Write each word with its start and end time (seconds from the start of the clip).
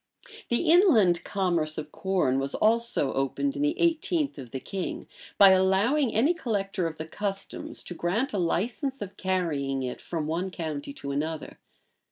The 0.49 0.71
inland 0.71 1.23
commerce 1.23 1.77
of 1.77 1.91
corn 1.91 2.39
was 2.39 2.55
also 2.55 3.13
opened 3.13 3.55
in 3.55 3.61
the 3.61 3.79
eighteenth 3.79 4.39
of 4.39 4.49
the 4.49 4.59
king, 4.59 5.05
by 5.37 5.49
allowing 5.49 6.15
any 6.15 6.33
collector 6.33 6.87
of 6.87 6.97
the 6.97 7.05
customs 7.05 7.83
to 7.83 7.93
grant 7.93 8.33
a 8.33 8.39
license 8.39 9.03
of 9.03 9.15
carrying 9.15 9.83
it 9.83 10.01
from 10.01 10.25
one 10.25 10.49
county 10.49 10.91
to 10.93 11.11
another. 11.11 11.59